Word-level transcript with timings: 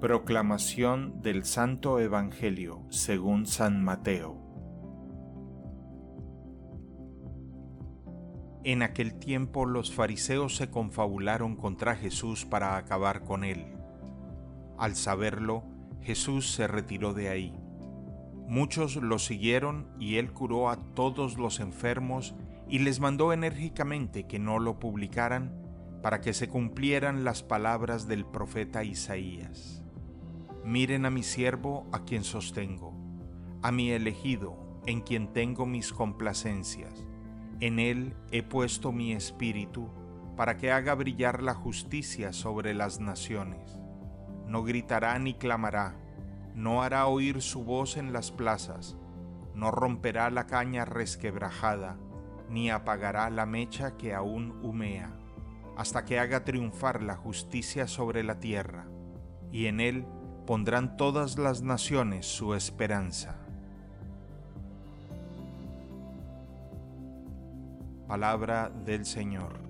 Proclamación 0.00 1.20
del 1.20 1.44
Santo 1.44 2.00
Evangelio 2.00 2.86
según 2.88 3.44
San 3.44 3.84
Mateo. 3.84 4.40
En 8.64 8.80
aquel 8.80 9.18
tiempo 9.18 9.66
los 9.66 9.92
fariseos 9.92 10.56
se 10.56 10.70
confabularon 10.70 11.54
contra 11.54 11.96
Jesús 11.96 12.46
para 12.46 12.78
acabar 12.78 13.24
con 13.24 13.44
él. 13.44 13.76
Al 14.78 14.96
saberlo, 14.96 15.64
Jesús 16.00 16.50
se 16.50 16.66
retiró 16.66 17.12
de 17.12 17.28
ahí. 17.28 17.60
Muchos 18.48 18.96
lo 18.96 19.18
siguieron 19.18 19.92
y 20.00 20.16
él 20.16 20.32
curó 20.32 20.70
a 20.70 20.78
todos 20.94 21.36
los 21.36 21.60
enfermos 21.60 22.34
y 22.70 22.78
les 22.78 23.00
mandó 23.00 23.34
enérgicamente 23.34 24.26
que 24.26 24.38
no 24.38 24.60
lo 24.60 24.80
publicaran 24.80 25.52
para 26.02 26.22
que 26.22 26.32
se 26.32 26.48
cumplieran 26.48 27.22
las 27.22 27.42
palabras 27.42 28.08
del 28.08 28.24
profeta 28.24 28.82
Isaías. 28.82 29.80
Miren 30.64 31.06
a 31.06 31.10
mi 31.10 31.22
siervo 31.22 31.86
a 31.90 32.04
quien 32.04 32.22
sostengo, 32.22 32.94
a 33.62 33.72
mi 33.72 33.90
elegido 33.90 34.56
en 34.86 35.00
quien 35.00 35.32
tengo 35.32 35.66
mis 35.66 35.92
complacencias. 35.92 37.06
En 37.60 37.78
él 37.78 38.14
he 38.30 38.42
puesto 38.42 38.92
mi 38.92 39.12
espíritu 39.12 39.88
para 40.36 40.56
que 40.56 40.70
haga 40.70 40.94
brillar 40.94 41.42
la 41.42 41.54
justicia 41.54 42.32
sobre 42.32 42.74
las 42.74 43.00
naciones. 43.00 43.78
No 44.46 44.62
gritará 44.62 45.18
ni 45.18 45.34
clamará, 45.34 45.96
no 46.54 46.82
hará 46.82 47.06
oír 47.06 47.40
su 47.42 47.64
voz 47.64 47.96
en 47.96 48.12
las 48.12 48.30
plazas, 48.30 48.96
no 49.54 49.70
romperá 49.70 50.30
la 50.30 50.46
caña 50.46 50.84
resquebrajada, 50.84 51.98
ni 52.48 52.70
apagará 52.70 53.30
la 53.30 53.46
mecha 53.46 53.96
que 53.96 54.14
aún 54.14 54.58
humea 54.62 55.16
hasta 55.76 56.04
que 56.04 56.18
haga 56.18 56.44
triunfar 56.44 57.02
la 57.02 57.16
justicia 57.16 57.86
sobre 57.86 58.22
la 58.22 58.38
tierra, 58.38 58.86
y 59.50 59.64
en 59.64 59.80
él 59.80 60.06
pondrán 60.50 60.96
todas 60.96 61.38
las 61.38 61.62
naciones 61.62 62.26
su 62.26 62.54
esperanza. 62.54 63.36
Palabra 68.08 68.68
del 68.84 69.06
Señor. 69.06 69.69